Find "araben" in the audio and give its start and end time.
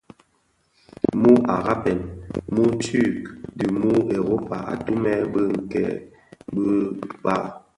1.55-1.99